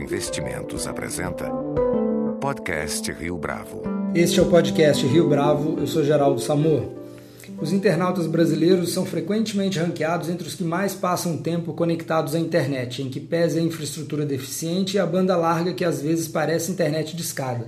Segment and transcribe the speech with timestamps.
[0.00, 1.50] Investimentos apresenta
[2.40, 3.82] Podcast Rio Bravo.
[4.14, 6.88] Este é o podcast Rio Bravo, eu sou Geraldo Samor.
[7.60, 13.02] Os internautas brasileiros são frequentemente ranqueados entre os que mais passam tempo conectados à internet,
[13.02, 17.14] em que pese a infraestrutura deficiente e a banda larga que às vezes parece internet
[17.14, 17.66] de escada.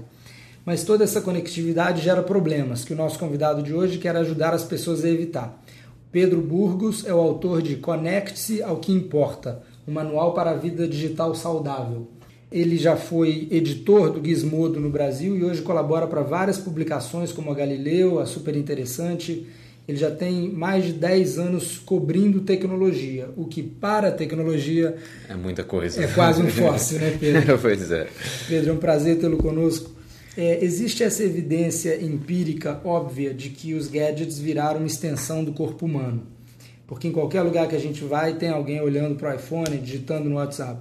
[0.64, 4.64] Mas toda essa conectividade gera problemas que o nosso convidado de hoje quer ajudar as
[4.64, 5.62] pessoas a evitar.
[6.10, 10.88] Pedro Burgos é o autor de Conecte-se ao que importa, um manual para a vida
[10.88, 12.08] digital saudável.
[12.52, 17.50] Ele já foi editor do Gizmodo no Brasil e hoje colabora para várias publicações como
[17.50, 19.46] a Galileu, a Super Interessante.
[19.88, 24.96] Ele já tem mais de 10 anos cobrindo tecnologia, o que para a tecnologia
[25.28, 26.04] é muita coisa.
[26.04, 27.58] É quase um fóssil, né, Pedro?
[27.60, 28.06] pois é.
[28.46, 29.90] Pedro, é um prazer tê-lo conosco.
[30.36, 35.84] É, existe essa evidência empírica óbvia de que os gadgets viraram uma extensão do corpo
[35.84, 36.22] humano.
[36.86, 40.28] Porque em qualquer lugar que a gente vai, tem alguém olhando para o iPhone, digitando
[40.28, 40.80] no WhatsApp.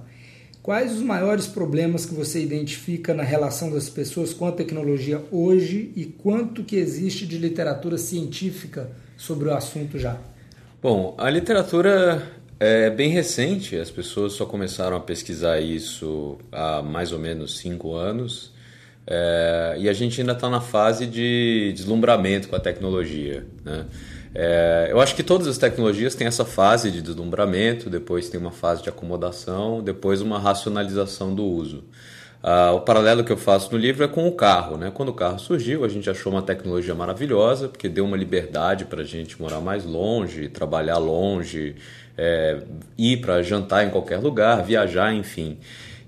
[0.62, 5.90] Quais os maiores problemas que você identifica na relação das pessoas com a tecnologia hoje
[5.96, 10.18] e quanto que existe de literatura científica sobre o assunto já?
[10.80, 12.22] Bom, a literatura
[12.60, 17.94] é bem recente, as pessoas só começaram a pesquisar isso há mais ou menos cinco
[17.96, 18.52] anos.
[19.04, 23.44] É, e a gente ainda está na fase de deslumbramento com a tecnologia.
[23.64, 23.84] Né?
[24.34, 28.50] É, eu acho que todas as tecnologias têm essa fase de deslumbramento, depois tem uma
[28.50, 31.84] fase de acomodação, depois uma racionalização do uso.
[32.42, 34.76] Ah, o paralelo que eu faço no livro é com o carro.
[34.76, 34.90] Né?
[34.92, 39.02] Quando o carro surgiu, a gente achou uma tecnologia maravilhosa, porque deu uma liberdade para
[39.02, 41.76] a gente morar mais longe, trabalhar longe,
[42.18, 42.58] é,
[42.98, 45.58] ir para jantar em qualquer lugar, viajar, enfim.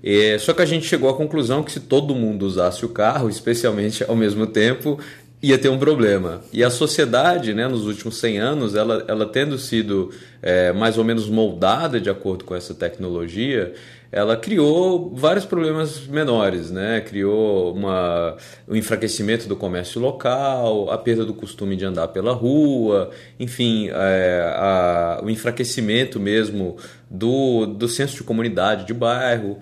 [0.03, 3.29] É, só que a gente chegou à conclusão que se todo mundo usasse o carro,
[3.29, 4.99] especialmente ao mesmo tempo,
[5.41, 6.41] ia ter um problema.
[6.51, 10.11] E a sociedade, né, nos últimos 100 anos, ela, ela tendo sido
[10.41, 13.73] é, mais ou menos moldada de acordo com essa tecnologia,
[14.11, 17.01] ela criou vários problemas menores, né?
[17.01, 23.09] Criou uma, o enfraquecimento do comércio local, a perda do costume de andar pela rua,
[23.37, 26.77] enfim, é, a, o enfraquecimento mesmo
[27.11, 29.57] do, do senso de comunidade de bairro.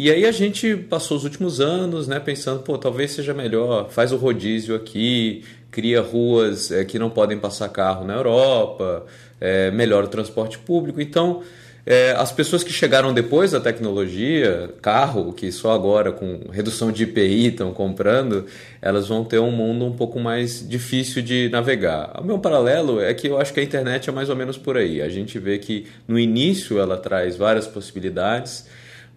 [0.00, 4.12] E aí a gente passou os últimos anos, né, pensando, pô, talvez seja melhor, faz
[4.12, 5.42] o rodízio aqui,
[5.72, 9.04] cria ruas é, que não podem passar carro na Europa,
[9.40, 11.00] é, melhora o transporte público.
[11.00, 11.42] Então,
[11.84, 17.02] é, as pessoas que chegaram depois da tecnologia, carro, que só agora com redução de
[17.02, 18.46] IPI estão comprando,
[18.80, 22.20] elas vão ter um mundo um pouco mais difícil de navegar.
[22.20, 24.76] O meu paralelo é que eu acho que a internet é mais ou menos por
[24.76, 25.02] aí.
[25.02, 28.64] A gente vê que no início ela traz várias possibilidades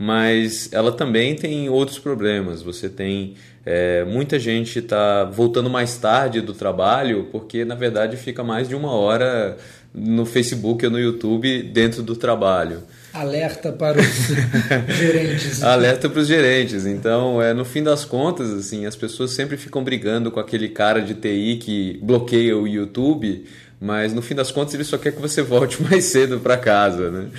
[0.02, 2.64] mas ela também tem outros problemas.
[2.64, 8.44] Você tem é, muita gente está voltando mais tarde do trabalho porque na verdade fica
[8.44, 9.56] mais de uma hora
[9.94, 12.82] no Facebook ou no YouTube dentro do trabalho.
[13.14, 14.08] Alerta para os
[14.98, 15.62] gerentes.
[15.62, 16.88] Alerta para os gerentes.
[16.88, 21.00] Então, é, no fim das contas, assim, as pessoas sempre ficam brigando com aquele cara
[21.00, 23.46] de TI que bloqueia o YouTube
[23.82, 27.10] mas no fim das contas ele só quer que você volte mais cedo para casa.
[27.10, 27.30] Né?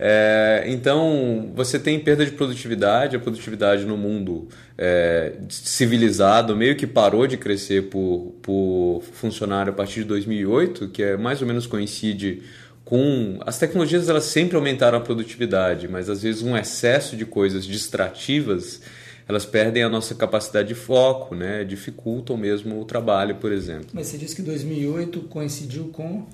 [0.00, 6.88] É, então você tem perda de produtividade, a produtividade no mundo é, civilizado meio que
[6.88, 11.68] parou de crescer por, por funcionário a partir de 2008, que é mais ou menos
[11.68, 12.42] coincide
[12.84, 17.64] com as tecnologias elas sempre aumentaram a produtividade, mas às vezes um excesso de coisas
[17.64, 18.82] distrativas
[19.28, 21.64] elas perdem a nossa capacidade de foco, né?
[21.64, 23.86] dificultam mesmo o trabalho, por exemplo.
[23.92, 26.26] Mas você disse que 2008 coincidiu com?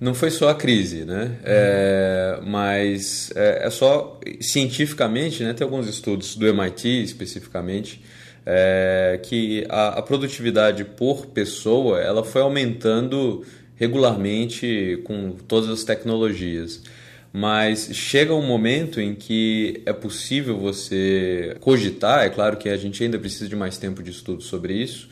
[0.00, 1.24] Não foi só a crise, né?
[1.24, 1.36] Uhum.
[1.44, 5.52] É, mas é, é, só cientificamente, né?
[5.52, 8.02] Tem alguns estudos do MIT especificamente
[8.46, 13.44] é, que a, a produtividade por pessoa ela foi aumentando
[13.76, 16.82] regularmente com todas as tecnologias
[17.32, 23.02] mas chega um momento em que é possível você cogitar, é claro que a gente
[23.02, 25.08] ainda precisa de mais tempo de estudo sobre isso,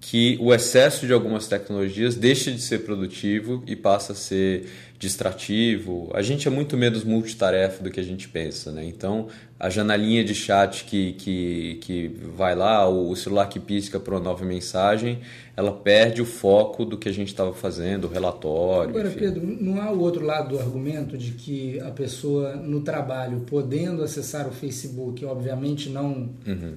[0.00, 4.66] que o excesso de algumas tecnologias deixa de ser produtivo e passa a ser
[5.02, 6.08] distrativo.
[6.14, 8.84] A gente é muito menos multitarefa do que a gente pensa, né?
[8.84, 9.26] Então,
[9.58, 14.20] a janelinha de chat que, que, que vai lá, o celular que pisca para uma
[14.20, 15.18] nova mensagem,
[15.56, 18.90] ela perde o foco do que a gente estava fazendo, o relatório.
[18.90, 19.18] Agora, enfim.
[19.18, 24.04] Pedro, não há o outro lado do argumento de que a pessoa no trabalho, podendo
[24.04, 26.74] acessar o Facebook, obviamente não uhum.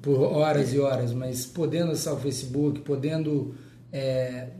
[0.00, 3.56] por horas e horas, mas podendo acessar o Facebook, podendo.
[3.92, 4.50] É,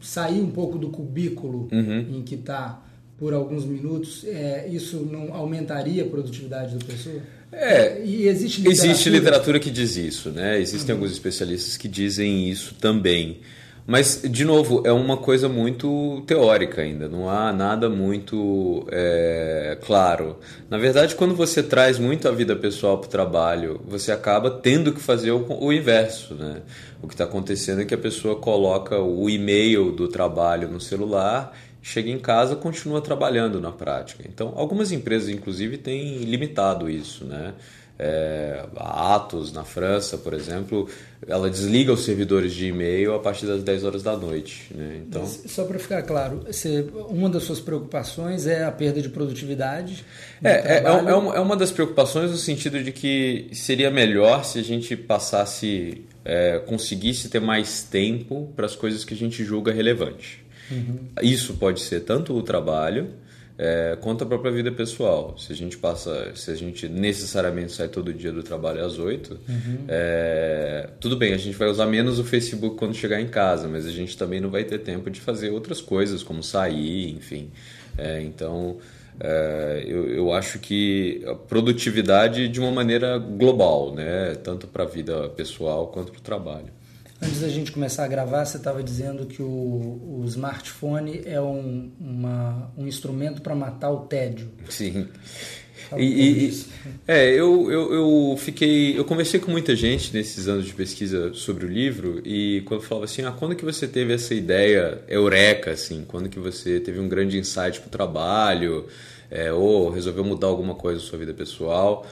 [0.00, 2.18] sair um pouco do cubículo uhum.
[2.18, 2.82] em que está
[3.18, 7.22] por alguns minutos, é, isso não aumentaria a produtividade da pessoa?
[7.50, 8.90] É, e existe literatura...
[8.90, 10.60] existe literatura que diz isso, né?
[10.60, 11.00] Existem uhum.
[11.00, 13.38] alguns especialistas que dizem isso também.
[13.86, 20.38] Mas, de novo, é uma coisa muito teórica ainda, não há nada muito é, claro.
[20.68, 24.92] Na verdade, quando você traz muito a vida pessoal para o trabalho, você acaba tendo
[24.92, 26.34] que fazer o, o inverso.
[26.34, 26.62] Né?
[27.00, 31.56] O que está acontecendo é que a pessoa coloca o e-mail do trabalho no celular
[31.86, 34.24] chega em casa continua trabalhando na prática.
[34.28, 37.54] Então, algumas empresas, inclusive, têm limitado isso, né?
[37.98, 40.86] É, a Atos, na França, por exemplo,
[41.26, 44.66] ela desliga os servidores de e-mail a partir das 10 horas da noite.
[44.74, 45.00] Né?
[45.06, 45.26] Então...
[45.26, 50.04] Só para ficar claro, você, uma das suas preocupações é a perda de produtividade?
[50.44, 54.58] É, é, é, uma, é uma das preocupações no sentido de que seria melhor se
[54.58, 59.72] a gente passasse, é, conseguisse ter mais tempo para as coisas que a gente julga
[59.72, 60.44] relevante.
[60.70, 60.98] Uhum.
[61.22, 63.08] Isso pode ser tanto o trabalho
[63.58, 65.36] é, quanto a própria vida pessoal.
[65.38, 69.32] Se a gente passa, se a gente necessariamente sai todo dia do trabalho às 8,
[69.48, 69.78] uhum.
[69.88, 73.86] é, tudo bem, a gente vai usar menos o Facebook quando chegar em casa, mas
[73.86, 77.50] a gente também não vai ter tempo de fazer outras coisas, como sair, enfim.
[77.96, 78.76] É, então,
[79.18, 84.34] é, eu, eu acho que a produtividade de uma maneira global, né?
[84.42, 86.75] tanto para a vida pessoal quanto para o trabalho.
[87.20, 91.90] Antes da gente começar a gravar, você estava dizendo que o, o smartphone é um,
[91.98, 94.50] uma, um instrumento para matar o tédio.
[94.68, 95.08] Sim.
[95.96, 96.64] E, e,
[97.06, 98.98] é, eu, eu, eu fiquei.
[98.98, 103.04] Eu conversei com muita gente nesses anos de pesquisa sobre o livro e quando falava
[103.04, 107.08] assim, ah, quando que você teve essa ideia eureka, assim, quando que você teve um
[107.08, 108.86] grande insight para o trabalho,
[109.30, 112.04] é, ou resolveu mudar alguma coisa na sua vida pessoal?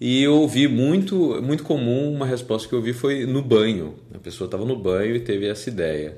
[0.00, 3.94] E eu ouvi muito, muito comum, uma resposta que eu ouvi foi no banho.
[4.14, 6.16] A pessoa estava no banho e teve essa ideia.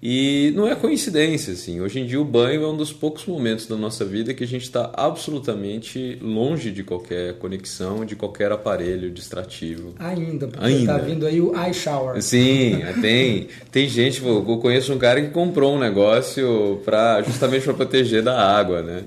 [0.00, 1.80] E não é coincidência, assim.
[1.80, 4.46] Hoje em dia o banho é um dos poucos momentos da nossa vida que a
[4.46, 9.94] gente está absolutamente longe de qualquer conexão, de qualquer aparelho distrativo.
[9.98, 10.94] Ainda, porque Ainda.
[10.94, 12.22] tá vindo aí o iShower.
[12.22, 13.48] Sim, tem.
[13.72, 18.40] tem gente, eu conheço um cara que comprou um negócio para justamente para proteger da
[18.40, 19.02] água, né?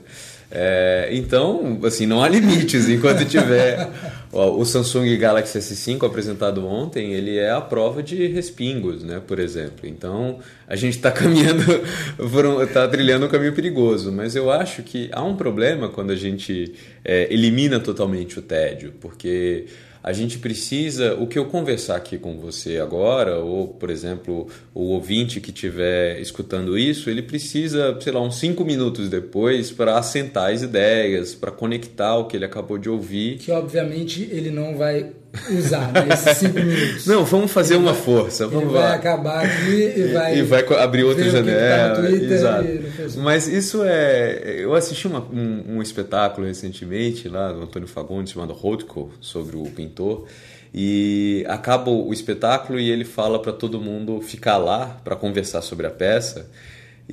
[0.53, 3.89] É, então, assim, não há limites enquanto tiver.
[4.31, 9.87] o Samsung Galaxy S5 apresentado ontem, ele é a prova de respingos, né, por exemplo.
[9.87, 11.63] Então, a gente está caminhando,
[12.63, 14.11] está trilhando um caminho perigoso.
[14.11, 16.73] Mas eu acho que há um problema quando a gente
[17.03, 19.67] é, elimina totalmente o tédio, porque
[20.03, 24.81] a gente precisa, o que eu conversar aqui com você agora, ou, por exemplo, o
[24.93, 30.51] ouvinte que estiver escutando isso, ele precisa, sei lá, uns cinco minutos depois para assentar
[30.51, 33.37] as ideias, para conectar o que ele acabou de ouvir.
[33.37, 35.11] Que, obviamente, ele não vai
[35.49, 37.05] usar né, esses cinco minutos.
[37.05, 38.47] Não, vamos fazer ele uma vai, força.
[38.47, 40.37] Vamos ele vai acabar aqui e vai.
[40.37, 41.95] E vai abrir outra tá janela.
[41.95, 42.67] Tá Exato.
[43.17, 44.55] Mas isso é.
[44.59, 49.63] Eu assisti uma, um, um, espetáculo recentemente lá do Antônio Fagundes chamado Rothko, sobre o
[49.63, 50.25] pintor.
[50.73, 55.85] E acaba o espetáculo e ele fala para todo mundo ficar lá para conversar sobre
[55.85, 56.49] a peça.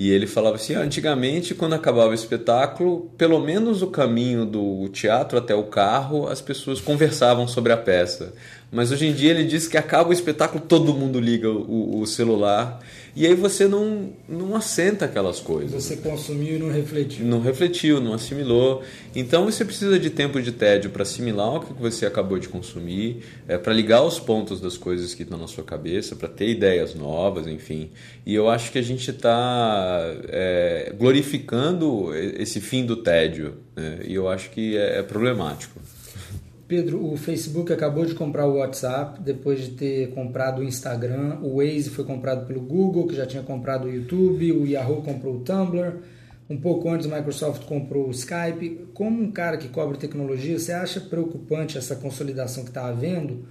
[0.01, 4.89] E ele falava assim: ah, antigamente, quando acabava o espetáculo, pelo menos o caminho do
[4.91, 8.33] teatro até o carro, as pessoas conversavam sobre a peça.
[8.71, 12.07] Mas hoje em dia ele diz que acaba o espetáculo, todo mundo liga o, o
[12.07, 12.81] celular
[13.19, 15.73] e aí você não, não assenta aquelas coisas.
[15.73, 17.27] Você consumiu e não refletiu.
[17.27, 18.85] Não refletiu, não assimilou.
[19.13, 23.25] Então você precisa de tempo de tédio para assimilar o que você acabou de consumir,
[23.49, 26.95] é, para ligar os pontos das coisas que estão na sua cabeça, para ter ideias
[26.95, 27.91] novas, enfim.
[28.25, 33.55] E eu acho que a gente está é, glorificando esse fim do tédio.
[33.75, 34.01] Né?
[34.07, 35.81] E eu acho que é, é problemático.
[36.69, 41.39] Pedro, o Facebook acabou de comprar o WhatsApp depois de ter comprado o Instagram.
[41.43, 44.53] O Waze foi comprado pelo Google, que já tinha comprado o YouTube.
[44.53, 45.95] O Yahoo comprou o Tumblr.
[46.51, 48.87] Um pouco antes, a Microsoft comprou o Skype.
[48.93, 53.47] Como um cara que cobre tecnologia, você acha preocupante essa consolidação que está havendo?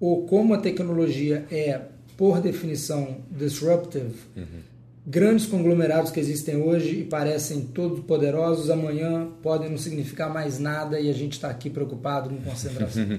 [0.00, 1.82] Ou como a tecnologia é,
[2.16, 4.14] por definição, disruptive?
[4.34, 4.73] Uhum
[5.06, 10.98] grandes conglomerados que existem hoje e parecem todos poderosos, amanhã podem não significar mais nada
[10.98, 13.06] e a gente está aqui preocupado com concentração.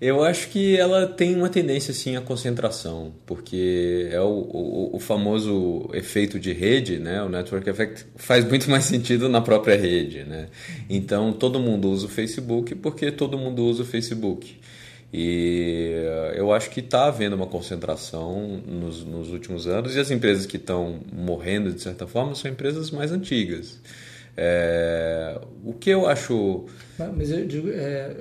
[0.00, 5.00] Eu acho que ela tem uma tendência sim à concentração, porque é o, o, o,
[5.00, 7.20] famoso efeito de rede, né?
[7.20, 10.46] O network effect faz muito mais sentido na própria rede, né?
[10.88, 14.60] Então todo mundo usa o Facebook porque todo mundo usa o Facebook.
[15.12, 15.90] E
[16.34, 20.58] eu acho que está havendo uma concentração nos, nos, últimos anos e as empresas que
[20.58, 23.80] estão morrendo, de certa forma, são empresas mais antigas.
[24.36, 26.66] É, o que eu acho.
[27.16, 28.14] Mas eu digo, é,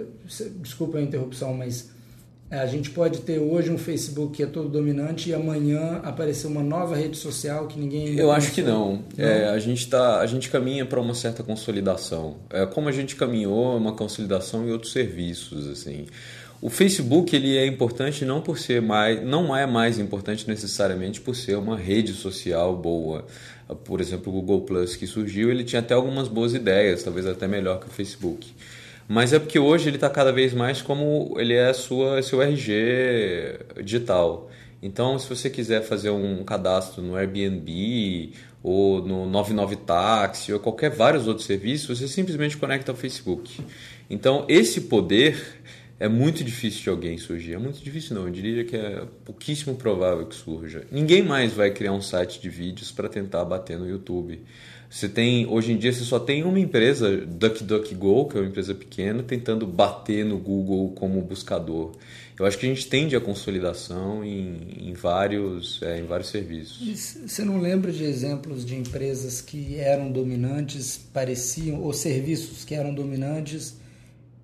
[0.62, 1.90] desculpa a interrupção, mas
[2.50, 6.64] a gente pode ter hoje um Facebook que é todo dominante e amanhã aparecer uma
[6.64, 8.18] nova rede social que ninguém.
[8.18, 9.04] Eu acho que não.
[9.18, 9.26] não?
[9.26, 12.38] É, a gente tá, a gente caminha para uma certa consolidação.
[12.50, 16.06] É, como a gente caminhou, uma consolidação em outros serviços, assim.
[16.62, 21.36] O Facebook ele é importante não por ser mais, não é mais importante necessariamente por
[21.36, 23.26] ser uma rede social boa.
[23.84, 27.48] Por exemplo, o Google Plus que surgiu, ele tinha até algumas boas ideias, talvez até
[27.48, 28.48] melhor que o Facebook.
[29.08, 32.42] Mas é porque hoje ele está cada vez mais como ele é a sua seu
[32.42, 34.50] RG digital.
[34.82, 40.92] Então, se você quiser fazer um cadastro no Airbnb ou no 99 Táxi ou qualquer
[40.92, 43.60] vários outros serviços, você simplesmente conecta ao Facebook.
[44.10, 45.57] Então, esse poder
[46.00, 47.54] é muito difícil de alguém surgir.
[47.54, 50.86] É muito difícil não, eu diria que é pouquíssimo provável que surja.
[50.92, 54.40] Ninguém mais vai criar um site de vídeos para tentar bater no YouTube.
[54.90, 58.74] Você tem, hoje em dia você só tem uma empresa, DuckDuckGo, que é uma empresa
[58.74, 61.94] pequena, tentando bater no Google como buscador.
[62.40, 66.78] Eu acho que a gente tende a consolidação em, em vários, é, em vários serviços.
[67.26, 72.94] Você não lembra de exemplos de empresas que eram dominantes, pareciam, ou serviços que eram
[72.94, 73.76] dominantes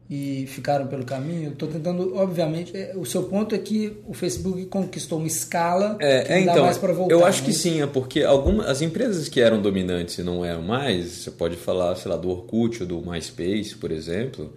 [0.10, 1.52] e ficaram pelo caminho?
[1.52, 6.22] Estou tentando, obviamente, é, o seu ponto é que o Facebook conquistou uma escala é,
[6.22, 7.14] que é, não então, dá mais para voltar.
[7.14, 7.46] Eu acho né?
[7.48, 11.32] que sim, é porque algumas as empresas que eram dominantes e não eram mais, você
[11.32, 14.54] pode falar, sei lá, do Orkut ou do MySpace, por exemplo.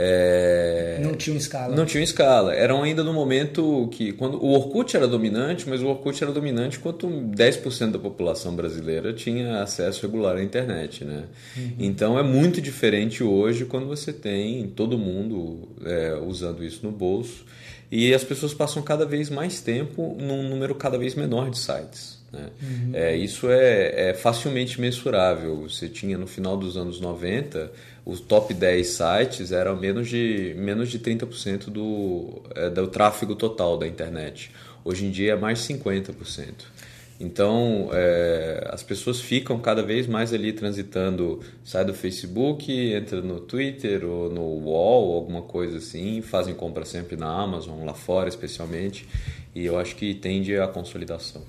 [0.00, 1.00] É...
[1.02, 1.74] Não tinham escala.
[1.74, 2.54] Não tinham escala.
[2.54, 4.12] Eram ainda no momento que.
[4.12, 9.12] quando O Orkut era dominante, mas o Orkut era dominante quanto 10% da população brasileira
[9.12, 11.04] tinha acesso regular à internet.
[11.04, 11.24] Né?
[11.56, 11.72] Uhum.
[11.80, 17.44] Então é muito diferente hoje quando você tem todo mundo é, usando isso no bolso.
[17.90, 22.17] E as pessoas passam cada vez mais tempo num número cada vez menor de sites.
[22.32, 22.50] Né?
[22.62, 22.90] Uhum.
[22.94, 25.62] É, isso é, é, facilmente mensurável.
[25.62, 27.70] Você tinha no final dos anos 90,
[28.04, 33.76] os top 10 sites eram menos de, menos de 30% do, é, do tráfego total
[33.76, 34.50] da internet.
[34.84, 36.78] Hoje em dia é mais 50%.
[37.20, 43.40] Então, é, as pessoas ficam cada vez mais ali transitando, sai do Facebook, entra no
[43.40, 49.08] Twitter ou no Wall, alguma coisa assim, fazem compra sempre na Amazon, lá fora especialmente,
[49.52, 51.42] e eu acho que tende à consolidação.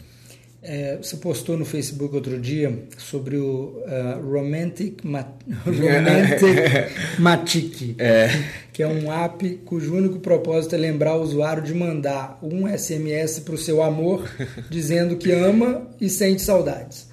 [0.62, 5.26] É, você postou no Facebook outro dia sobre o uh, Romantic, Ma
[5.66, 6.50] Romantic
[7.18, 8.30] Matic, é.
[8.74, 13.40] que é um app cujo único propósito é lembrar o usuário de mandar um SMS
[13.40, 14.30] para o seu amor,
[14.70, 17.08] dizendo que ama e sente saudades.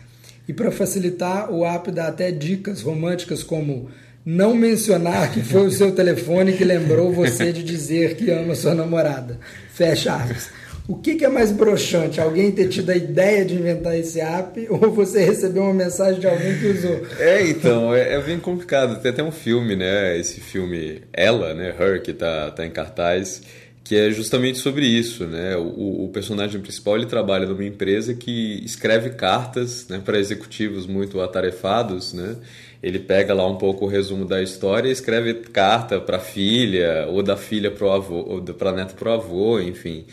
[0.48, 3.88] E para facilitar, o app dá até dicas românticas como
[4.24, 8.74] não mencionar que foi o seu telefone que lembrou você de dizer que ama sua
[8.74, 9.38] namorada.
[9.72, 10.48] Fecha aspas.
[10.88, 12.20] O que, que, é mais broxante?
[12.20, 16.26] Alguém ter tido a ideia de inventar esse app ou você receber uma mensagem de
[16.28, 17.06] alguém que usou?
[17.18, 19.00] É, então, é, é, bem complicado.
[19.00, 20.16] Tem até um filme, né?
[20.16, 21.74] Esse filme Ela, né?
[21.78, 23.42] Her, que tá, tá em cartaz,
[23.82, 25.56] que é justamente sobre isso, né?
[25.56, 31.20] O, o personagem principal ele trabalha numa empresa que escreve cartas né, para executivos muito
[31.20, 32.36] atarefados, né?
[32.80, 37.06] Ele pega lá um pouco o resumo da história e escreve carta para a filha
[37.08, 40.04] ou da filha para o avô, ou para para o avô, enfim.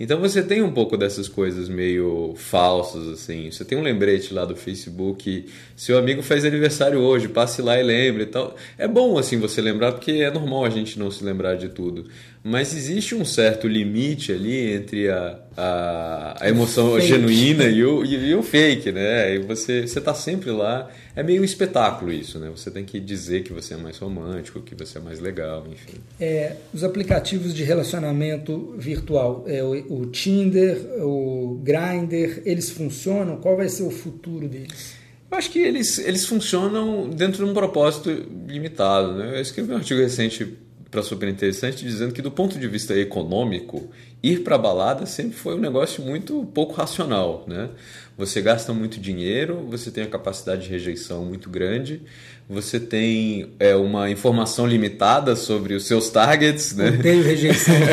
[0.00, 3.50] Então você tem um pouco dessas coisas meio falsas, assim.
[3.50, 7.82] Você tem um lembrete lá do Facebook, seu amigo faz aniversário hoje, passe lá e
[7.82, 8.54] lembre e tal.
[8.76, 12.06] É bom, assim, você lembrar, porque é normal a gente não se lembrar de tudo.
[12.42, 17.06] Mas existe um certo limite ali entre a, a, a emoção fake.
[17.06, 19.34] genuína e o, e, e, o fake, né?
[19.34, 20.88] E você está sempre lá.
[21.16, 22.48] É meio um espetáculo isso, né?
[22.54, 25.98] Você tem que dizer que você é mais romântico, que você é mais legal, enfim.
[26.20, 33.36] É, os aplicativos de relacionamento virtual, é, o, o Tinder, o Grindr, eles funcionam?
[33.36, 34.96] Qual vai ser o futuro deles?
[35.30, 38.10] Eu acho que eles, eles funcionam dentro de um propósito
[38.46, 39.12] limitado.
[39.14, 39.36] Né?
[39.36, 40.56] Eu escrevi um artigo recente
[40.90, 43.90] para super interessante dizendo que do ponto de vista econômico
[44.22, 47.68] ir para balada sempre foi um negócio muito pouco racional né?
[48.16, 52.02] Você gasta muito dinheiro você tem a capacidade de rejeição muito grande
[52.48, 56.92] você tem é, uma informação limitada sobre os seus targets né?
[57.02, 57.74] Tenho rejeição.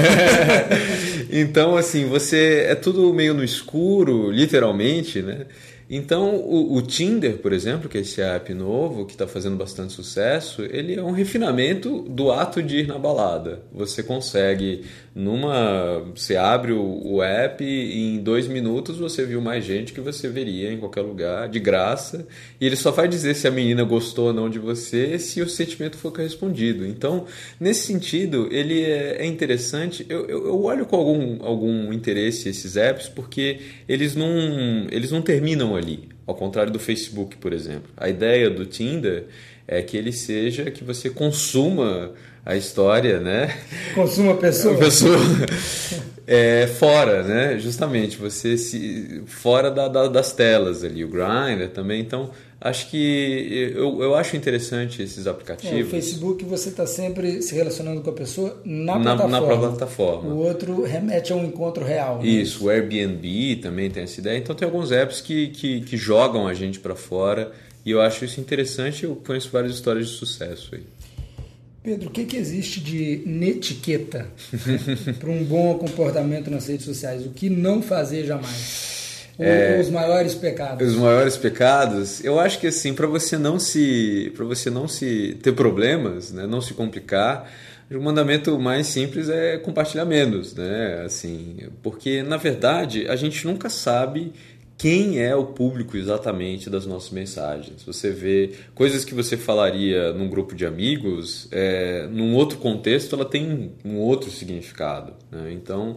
[1.27, 5.47] Então assim você é tudo meio no escuro literalmente né
[5.89, 9.93] então, o, o, Tinder, por exemplo, que é esse app novo que está fazendo bastante
[9.93, 13.61] sucesso, ele é um refinamento do ato de ir na balada.
[13.71, 14.83] Você consegue,
[15.15, 20.01] numa, você abre o, o app e em dois minutos você viu mais gente que
[20.01, 22.27] você veria em qualquer lugar, de graça.
[22.59, 25.47] E ele só vai dizer se a menina gostou ou não de você se o
[25.47, 26.85] sentimento for correspondido.
[26.85, 27.25] Então,
[27.57, 30.05] nesse sentido, ele é, é interessante.
[30.09, 35.21] Eu, eu, eu olho com algum, algum interesse esses apps porque eles não, eles não
[35.21, 37.89] terminam ali, ao contrário do Facebook, por exemplo.
[37.95, 39.27] A ideia do Tinder
[39.65, 42.11] é que ele seja que você consuma
[42.45, 43.57] a história, né?
[43.95, 44.75] Consuma a pessoa.
[44.75, 45.17] A pessoa.
[46.27, 47.57] é, fora, né?
[47.57, 51.99] Justamente, você se fora da, da, das telas ali, o Grindr também.
[51.99, 52.29] Então,
[52.61, 55.75] acho que eu, eu acho interessante esses aplicativos.
[55.75, 59.27] É, o Facebook você está sempre se relacionando com a pessoa na, na plataforma.
[59.27, 60.29] Na própria plataforma.
[60.29, 62.19] O outro remete a um encontro real.
[62.19, 62.27] Né?
[62.27, 64.37] Isso, o Airbnb também tem essa ideia.
[64.37, 67.51] Então tem alguns apps que, que, que jogam a gente para fora
[67.83, 69.03] e eu acho isso interessante.
[69.03, 70.83] Eu conheço várias histórias de sucesso aí.
[71.85, 74.25] Pedro, o que, que existe de netiqueta
[75.19, 77.23] para um bom comportamento nas redes sociais?
[77.27, 79.27] O que não fazer jamais?
[79.37, 80.87] É, os maiores pecados.
[80.87, 85.37] Os maiores pecados, eu acho que assim, para você não se, para você não se
[85.43, 87.51] ter problemas, né, não se complicar,
[87.91, 91.03] o mandamento mais simples é compartilhar menos, né?
[91.05, 94.33] Assim, porque na verdade a gente nunca sabe
[94.77, 97.83] quem é o público exatamente das nossas mensagens.
[97.83, 103.23] Você vê coisas que você falaria num grupo de amigos, é, num outro contexto, ela
[103.23, 105.13] tem um outro significado.
[105.31, 105.53] Né?
[105.53, 105.95] Então,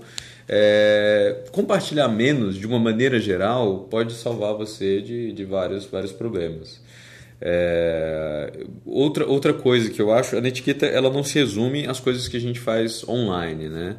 [0.49, 6.80] é, compartilhar menos, de uma maneira geral, pode salvar você de, de vários, vários problemas.
[7.40, 8.52] É,
[8.87, 12.37] outra, outra coisa que eu acho, a etiqueta ela não se resume às coisas que
[12.37, 13.97] a gente faz online, né?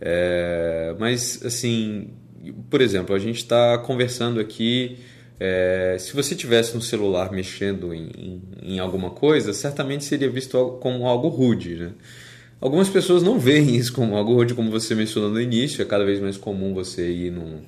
[0.00, 2.08] É, mas assim
[2.70, 4.98] por exemplo, a gente está conversando aqui.
[5.38, 10.78] É, se você tivesse no celular mexendo em, em, em, alguma coisa, certamente seria visto
[10.80, 11.76] como algo rude.
[11.76, 11.92] Né?
[12.60, 15.82] Algumas pessoas não veem isso como algo rude, como você mencionou no início.
[15.82, 17.60] É cada vez mais comum você ir num,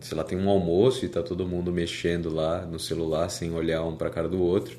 [0.00, 3.84] sei lá, tem um almoço e está todo mundo mexendo lá no celular sem olhar
[3.84, 4.76] um para a cara do outro.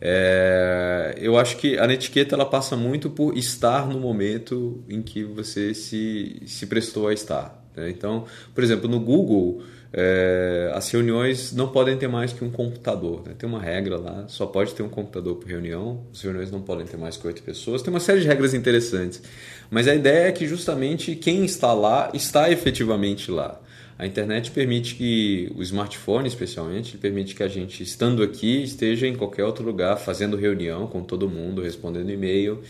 [0.00, 5.24] É, eu acho que a etiqueta ela passa muito por estar no momento em que
[5.24, 7.65] você se, se prestou a estar.
[7.76, 7.90] Né?
[7.90, 13.22] Então, por exemplo, no Google, é, as reuniões não podem ter mais que um computador.
[13.26, 13.34] Né?
[13.38, 16.86] Tem uma regra lá, só pode ter um computador por reunião, as reuniões não podem
[16.86, 17.82] ter mais que oito pessoas.
[17.82, 19.22] Tem uma série de regras interessantes.
[19.70, 23.60] Mas a ideia é que justamente quem está lá está efetivamente lá.
[23.98, 29.16] A internet permite que, o smartphone especialmente, permite que a gente, estando aqui, esteja em
[29.16, 32.62] qualquer outro lugar, fazendo reunião com todo mundo, respondendo e-mail.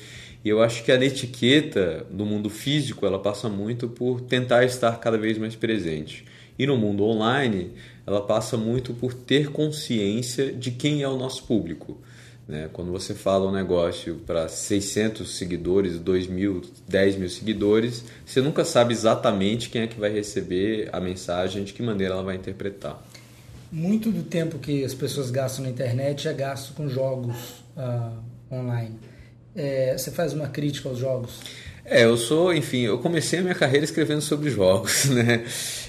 [0.47, 4.97] E eu acho que a etiqueta do mundo físico ela passa muito por tentar estar
[5.01, 6.25] cada vez mais presente.
[6.57, 7.73] E no mundo online,
[8.07, 12.01] ela passa muito por ter consciência de quem é o nosso público.
[12.47, 12.71] Né?
[12.73, 18.65] Quando você fala um negócio para 600 seguidores, 2 mil, 10 mil seguidores, você nunca
[18.65, 23.05] sabe exatamente quem é que vai receber a mensagem, de que maneira ela vai interpretar.
[23.73, 27.35] Muito do tempo que as pessoas gastam na internet é gasto com jogos
[27.77, 28.17] uh,
[28.55, 28.95] online
[29.57, 31.41] é, você faz uma crítica aos jogos?
[31.85, 35.45] É, eu sou, enfim, eu comecei a minha carreira escrevendo sobre jogos, né?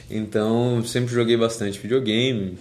[0.10, 2.58] Então, sempre joguei bastante videogame,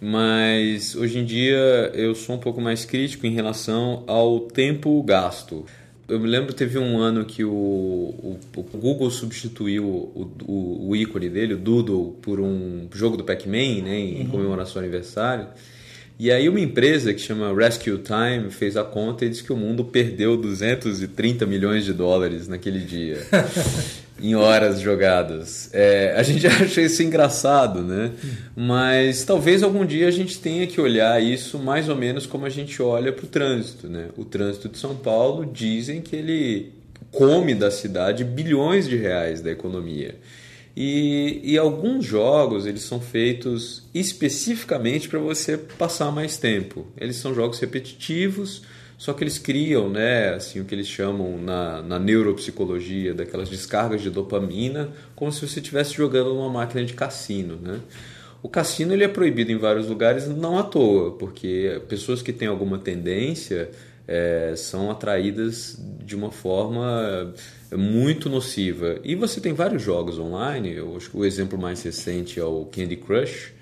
[0.00, 5.66] mas hoje em dia eu sou um pouco mais crítico em relação ao tempo gasto.
[6.08, 10.96] Eu me lembro teve um ano que o, o, o Google substituiu o, o, o,
[10.96, 14.30] ícone dele, o Doodle, por um jogo do Pac-Man, né, em uhum.
[14.30, 15.48] comemoração ao aniversário.
[16.18, 19.56] E aí uma empresa que chama Rescue Time fez a conta e disse que o
[19.56, 23.18] mundo perdeu 230 milhões de dólares naquele dia.
[24.20, 25.70] em horas jogadas.
[25.72, 28.10] É, a gente acha isso engraçado, né?
[28.56, 32.50] Mas talvez algum dia a gente tenha que olhar isso mais ou menos como a
[32.50, 34.08] gente olha para o trânsito, né?
[34.16, 36.72] O trânsito de São Paulo dizem que ele
[37.12, 40.16] come da cidade bilhões de reais da economia.
[40.80, 46.86] E, e alguns jogos eles são feitos especificamente para você passar mais tempo.
[46.96, 48.62] Eles são jogos repetitivos,
[48.96, 54.02] só que eles criam, né, assim, o que eles chamam na, na neuropsicologia daquelas descargas
[54.02, 57.80] de dopamina, como se você estivesse jogando numa máquina de cassino, né?
[58.40, 62.46] O cassino ele é proibido em vários lugares não à toa, porque pessoas que têm
[62.46, 63.68] alguma tendência
[64.08, 67.34] é, são atraídas de uma forma
[67.70, 68.98] muito nociva.
[69.04, 72.64] E você tem vários jogos online, eu acho que o exemplo mais recente é o
[72.64, 73.52] Candy Crush,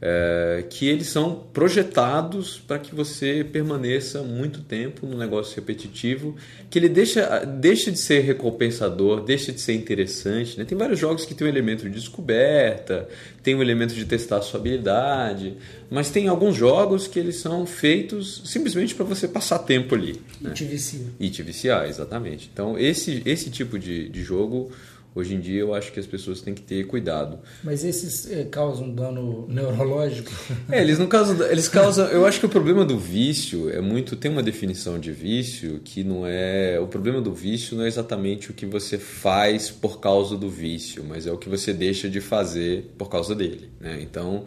[0.00, 6.36] é, que eles são projetados para que você permaneça muito tempo no negócio repetitivo,
[6.70, 10.56] que ele deixa, deixa de ser recompensador, deixa de ser interessante.
[10.56, 10.64] Né?
[10.64, 13.08] Tem vários jogos que tem um elemento de descoberta,
[13.42, 15.54] tem um elemento de testar a sua habilidade,
[15.90, 20.20] mas tem alguns jogos que eles são feitos simplesmente para você passar tempo ali.
[20.40, 20.50] Né?
[20.50, 21.02] E te viciar.
[21.18, 22.48] E te viciar, exatamente.
[22.52, 24.70] Então, esse, esse tipo de, de jogo
[25.18, 27.40] Hoje em dia eu acho que as pessoas têm que ter cuidado.
[27.64, 30.30] Mas esses eh, causam dano neurológico?
[30.70, 32.06] É, eles não causam, eles causam.
[32.06, 34.14] Eu acho que o problema do vício é muito.
[34.14, 36.78] Tem uma definição de vício que não é.
[36.78, 41.04] O problema do vício não é exatamente o que você faz por causa do vício,
[41.04, 43.70] mas é o que você deixa de fazer por causa dele.
[43.80, 43.98] Né?
[44.00, 44.44] Então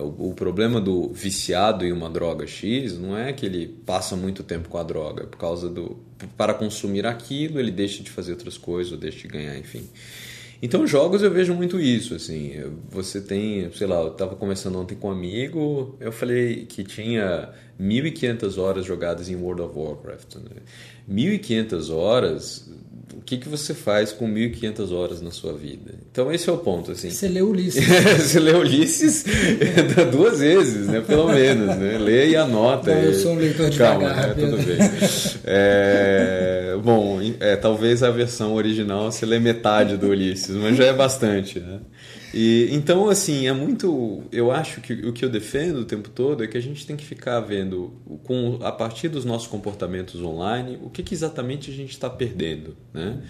[0.00, 4.42] o, o, problema do viciado em uma droga X não é que ele passa muito
[4.42, 5.98] tempo com a droga, é por causa do.
[6.36, 9.88] Para consumir aquilo, ele deixa de fazer outras coisas, ou deixa de ganhar, enfim.
[10.62, 12.54] Então, jogos eu vejo muito isso, assim.
[12.88, 17.50] Você tem, sei lá, eu estava conversando ontem com um amigo, eu falei que tinha
[17.78, 20.36] 1.500 horas jogadas em World of Warcraft.
[20.36, 20.62] Né?
[21.10, 22.70] 1.500 horas
[23.18, 25.94] o que, que você faz com 1.500 horas na sua vida?
[26.10, 27.10] Então esse é o ponto, assim.
[27.10, 27.84] Você lê Ulisses.
[28.18, 29.24] você lê Ulisses
[30.12, 31.00] duas vezes, né?
[31.00, 31.98] Pelo menos, né?
[31.98, 32.92] Lê e anota.
[32.92, 34.34] Bom, eu sou um leitor Calma, né?
[34.34, 34.76] tudo bem.
[35.44, 36.76] É...
[36.82, 41.60] Bom, é, talvez a versão original você lê metade do Ulisses, mas já é bastante,
[41.60, 41.80] né?
[42.36, 44.24] E, então, assim, é muito.
[44.32, 46.96] Eu acho que o que eu defendo o tempo todo é que a gente tem
[46.96, 47.92] que ficar vendo,
[48.24, 52.76] com, a partir dos nossos comportamentos online, o que, que exatamente a gente está perdendo.
[52.92, 53.22] Né?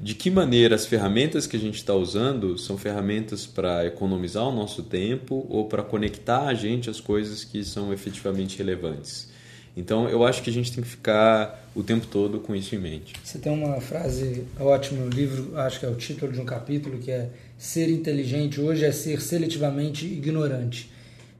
[0.00, 4.52] De que maneira as ferramentas que a gente está usando são ferramentas para economizar o
[4.52, 9.32] nosso tempo ou para conectar a gente às coisas que são efetivamente relevantes.
[9.76, 12.78] Então, eu acho que a gente tem que ficar o tempo todo com isso em
[12.78, 13.14] mente.
[13.24, 16.98] Você tem uma frase ótima no livro, acho que é o título de um capítulo,
[16.98, 17.30] que é
[17.62, 20.90] Ser inteligente hoje é ser seletivamente ignorante.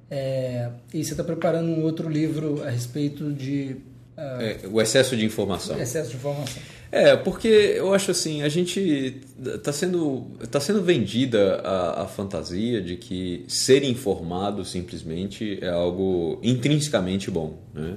[0.09, 3.75] É, e você está preparando um outro livro a respeito de...
[4.17, 5.77] Uh, é, o excesso de informação.
[5.81, 6.63] Excesso de informação.
[6.93, 12.81] É, porque eu acho assim, a gente está sendo, tá sendo vendida a, a fantasia
[12.81, 17.97] de que ser informado simplesmente é algo intrinsecamente bom, né?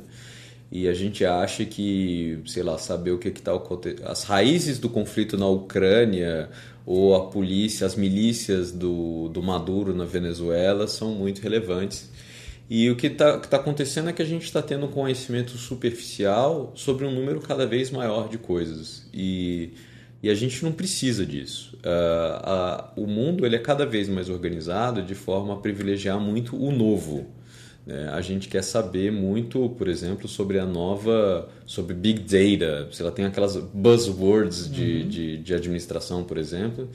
[0.72, 4.90] e a gente acha que, sei lá, saber o que está acontecendo, as raízes do
[4.90, 6.50] conflito na Ucrânia
[6.86, 12.12] ou a polícia, as milícias do, do Maduro na Venezuela são muito relevantes.
[12.70, 16.72] E o que está tá acontecendo é que a gente está tendo um conhecimento superficial
[16.76, 19.08] sobre um número cada vez maior de coisas.
[19.14, 19.74] E,
[20.22, 21.78] e a gente não precisa disso.
[21.78, 26.56] Uh, uh, o mundo ele é cada vez mais organizado de forma a privilegiar muito
[26.56, 27.28] o novo.
[27.88, 33.00] É, a gente quer saber muito, por exemplo, sobre a nova, sobre Big Data, se
[33.00, 35.08] ela tem aquelas buzzwords de, uhum.
[35.08, 36.90] de, de, administração, por exemplo.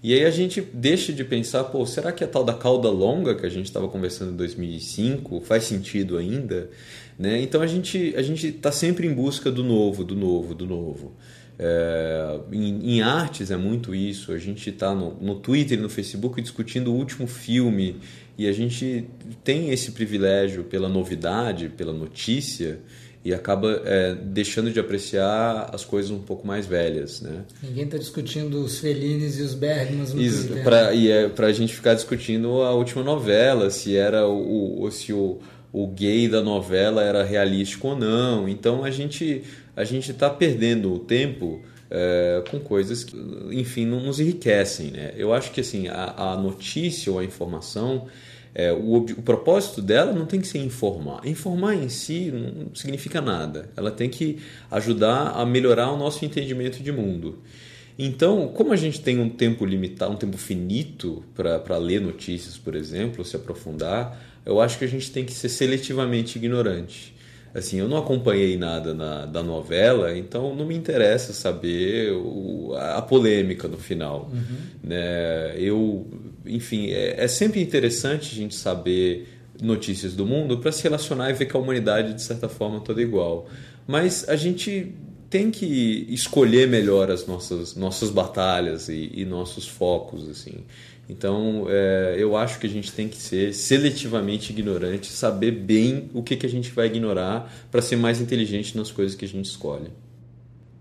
[0.00, 3.34] E aí a gente deixa de pensar, pô, será que a tal da cauda longa
[3.34, 6.70] que a gente estava conversando em 2005 faz sentido ainda?
[7.18, 7.40] Né?
[7.42, 11.16] Então a gente a gente está sempre em busca do novo, do novo, do novo.
[11.58, 14.30] É, em, em, artes é muito isso.
[14.30, 17.96] A gente está no, no Twitter e no Facebook discutindo o último filme
[18.38, 19.04] e a gente
[19.42, 22.80] tem esse privilégio pela novidade, pela notícia,
[23.24, 27.44] e acaba é, deixando de apreciar as coisas um pouco mais velhas, né?
[27.60, 31.52] Ninguém está discutindo os Fellines e os Bergmans no Isso, pra, E é para a
[31.52, 35.40] gente ficar discutindo a última novela, se era o, o se o,
[35.72, 38.48] o gay da novela era realístico ou não.
[38.48, 39.42] Então a gente
[39.74, 43.16] a gente está perdendo o tempo é, com coisas que,
[43.50, 44.90] enfim, não nos enriquecem.
[44.90, 45.14] Né?
[45.16, 48.06] Eu acho que assim, a, a notícia ou a informação,
[48.54, 51.26] é, o, o, propósito dela não tem que ser informar.
[51.26, 53.70] Informar em si não significa nada.
[53.76, 54.38] Ela tem que
[54.70, 57.38] ajudar a melhorar o nosso entendimento de mundo.
[57.98, 62.74] Então, como a gente tem um tempo limitado, um tempo finito para ler notícias, por
[62.74, 67.15] exemplo, se aprofundar, eu acho que a gente tem que ser seletivamente ignorante
[67.58, 72.98] assim, eu não acompanhei nada na, da novela, então não me interessa saber o, a,
[72.98, 74.30] a, polêmica no final.
[74.32, 74.56] Uhum.
[74.84, 75.54] Né?
[75.56, 76.06] Eu,
[76.44, 79.28] enfim, é, é, sempre interessante a gente saber
[79.60, 83.00] notícias do mundo para se relacionar e ver que a humanidade de certa forma toda
[83.00, 83.48] é igual.
[83.86, 84.94] Mas a gente
[85.28, 90.64] tem que escolher melhor as nossas nossas batalhas e, e nossos focos assim.
[91.08, 96.22] Então, é, eu acho que a gente tem que ser seletivamente ignorante, saber bem o
[96.22, 99.46] que, que a gente vai ignorar para ser mais inteligente nas coisas que a gente
[99.46, 99.88] escolhe.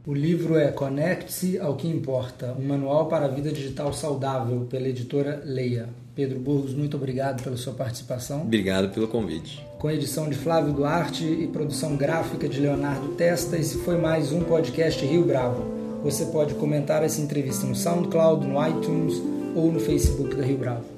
[0.05, 4.87] O livro é Conecte-se ao que importa, um manual para a vida digital saudável, pela
[4.87, 5.89] editora Leia.
[6.15, 8.43] Pedro Burgos, muito obrigado pela sua participação.
[8.43, 9.61] Obrigado pelo convite.
[9.77, 14.41] Com edição de Flávio Duarte e produção gráfica de Leonardo Testa, esse foi mais um
[14.41, 15.75] podcast Rio Bravo.
[16.03, 19.21] Você pode comentar essa entrevista no SoundCloud, no iTunes
[19.53, 20.94] ou no Facebook da Rio Bravo.